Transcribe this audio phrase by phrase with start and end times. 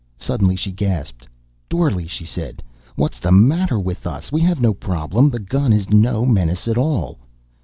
[0.17, 1.27] Suddenly she gasped.
[1.69, 2.63] "Dorle," she said.
[2.95, 4.31] "What's the matter with us?
[4.31, 5.29] We have no problem.
[5.29, 7.19] The gun is no menace at all."